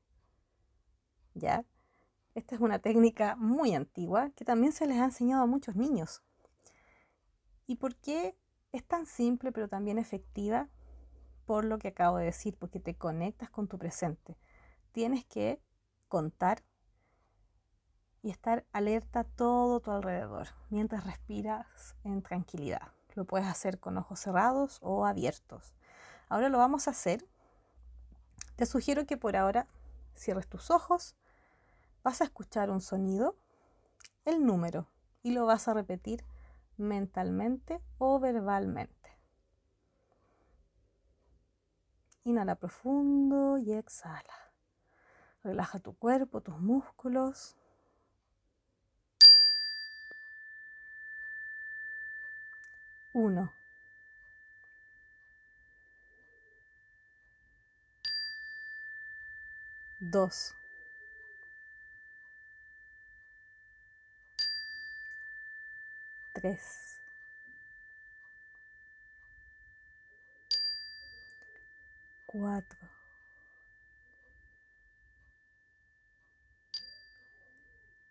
[1.35, 1.65] ¿Ya?
[2.35, 6.23] Esta es una técnica muy antigua que también se les ha enseñado a muchos niños.
[7.67, 8.37] ¿Y por qué
[8.73, 10.69] es tan simple pero también efectiva?
[11.45, 14.37] Por lo que acabo de decir, porque te conectas con tu presente.
[14.93, 15.61] Tienes que
[16.09, 16.63] contar
[18.23, 22.93] y estar alerta todo tu alrededor mientras respiras en tranquilidad.
[23.15, 25.75] Lo puedes hacer con ojos cerrados o abiertos.
[26.31, 27.27] Ahora lo vamos a hacer.
[28.55, 29.67] Te sugiero que por ahora
[30.15, 31.17] cierres tus ojos,
[32.05, 33.37] vas a escuchar un sonido,
[34.25, 34.87] el número,
[35.25, 36.25] y lo vas a repetir
[36.77, 39.19] mentalmente o verbalmente.
[42.23, 44.53] Inhala profundo y exhala.
[45.43, 47.57] Relaja tu cuerpo, tus músculos.
[53.15, 53.60] Uno.
[60.01, 60.55] Dos.
[66.33, 66.99] Tres.
[72.27, 72.89] Cuatro.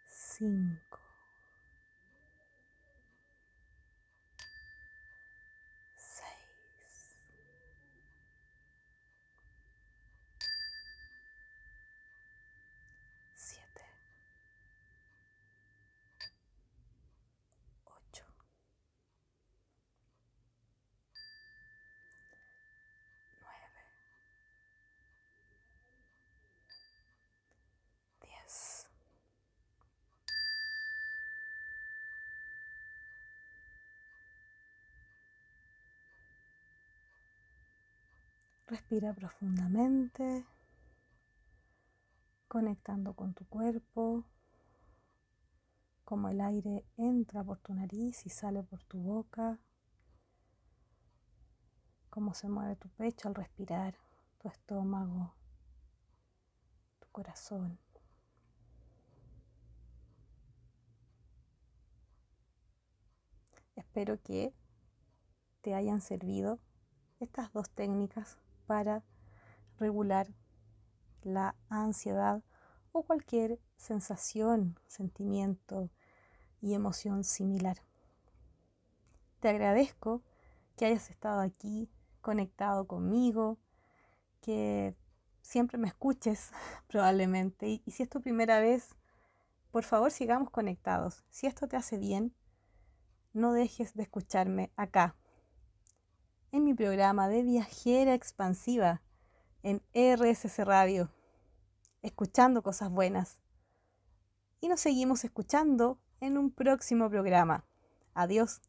[0.06, 0.99] Cinco.
[38.70, 40.46] Respira profundamente,
[42.48, 44.24] conectando con tu cuerpo,
[46.06, 49.58] como el aire entra por tu nariz y sale por tu boca,
[52.12, 53.98] cómo se mueve tu pecho al respirar,
[54.38, 55.34] tu estómago,
[57.00, 57.80] tu corazón.
[63.76, 64.54] Espero que
[65.62, 66.60] te hayan servido
[67.20, 68.38] estas dos técnicas
[68.70, 69.04] para
[69.80, 70.28] regular
[71.24, 72.44] la ansiedad
[72.92, 75.90] o cualquier sensación, sentimiento
[76.62, 77.78] y emoción similar.
[79.40, 80.22] Te agradezco
[80.78, 81.90] que hayas estado aquí
[82.22, 83.58] conectado conmigo,
[84.40, 84.96] que
[85.42, 86.52] siempre me escuches
[86.88, 88.96] probablemente y, si es tu primera vez,
[89.72, 91.24] por favor sigamos conectados.
[91.32, 92.36] Si esto te hace bien,
[93.34, 95.16] no dejes de escucharme acá
[96.52, 99.02] en mi programa de viajera expansiva
[99.64, 101.12] en RSC Radio,
[102.02, 103.40] escuchando cosas buenas.
[104.62, 107.66] Y nos seguimos escuchando en un próximo programa.
[108.14, 108.62] Adiós.